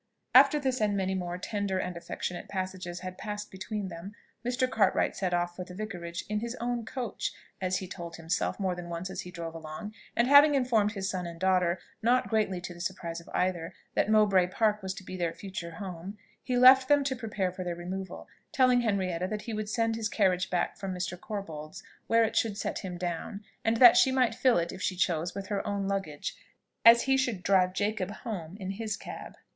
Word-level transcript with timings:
After 0.33 0.57
this 0.59 0.81
and 0.81 0.97
many 0.97 1.13
more 1.13 1.37
tender 1.37 1.77
and 1.77 1.95
affectionate 1.95 2.49
passages 2.49 3.01
had 3.01 3.19
passed 3.19 3.51
between 3.51 3.89
them, 3.89 4.15
Mr. 4.43 4.67
Cartwright 4.67 5.15
set 5.15 5.31
off 5.31 5.55
for 5.55 5.63
the 5.63 5.75
Vicarage 5.75 6.25
in 6.27 6.39
his 6.39 6.55
own 6.55 6.85
coach, 6.87 7.31
as 7.61 7.77
he 7.77 7.87
told 7.87 8.15
himself 8.15 8.59
more 8.59 8.73
than 8.73 8.89
once 8.89 9.11
as 9.11 9.21
he 9.21 9.29
drove 9.29 9.53
along; 9.53 9.93
and 10.15 10.27
having 10.27 10.55
informed 10.55 10.93
his 10.93 11.07
son 11.07 11.27
and 11.27 11.39
daughter, 11.39 11.77
not 12.01 12.29
greatly 12.31 12.59
to 12.61 12.73
the 12.73 12.81
surprise 12.81 13.21
of 13.21 13.29
either, 13.31 13.75
that 13.93 14.09
Mowbray 14.09 14.47
Park 14.47 14.81
was 14.81 14.95
to 14.95 15.03
be 15.03 15.15
their 15.15 15.33
future 15.33 15.69
home, 15.75 16.17
he 16.41 16.57
left 16.57 16.87
them 16.87 17.03
to 17.03 17.15
prepare 17.15 17.51
for 17.51 17.63
their 17.63 17.75
removal, 17.75 18.27
telling 18.51 18.81
Henrietta 18.81 19.27
that 19.27 19.43
he 19.43 19.53
would 19.53 19.69
send 19.69 19.95
his 19.95 20.09
carriage 20.09 20.49
back 20.49 20.77
from 20.77 20.95
Mr. 20.95 21.15
Corbold's, 21.15 21.83
where 22.07 22.23
it 22.23 22.35
should 22.35 22.57
set 22.57 22.79
him 22.79 22.97
down, 22.97 23.43
and 23.63 23.77
that 23.77 23.95
she 23.97 24.11
might 24.11 24.33
fill 24.33 24.57
it, 24.57 24.71
if 24.71 24.81
she 24.81 24.95
chose, 24.95 25.35
with 25.35 25.49
her 25.49 25.61
own 25.67 25.87
luggage, 25.87 26.35
as 26.83 27.03
he 27.03 27.15
should 27.15 27.43
drive 27.43 27.73
Jacob 27.73 28.09
home 28.09 28.57
in 28.59 28.71
his 28.71 28.97
cab. 28.97 29.35